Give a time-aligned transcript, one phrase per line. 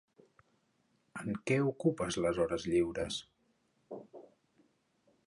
[1.23, 3.21] En què ocupes les hores lliures?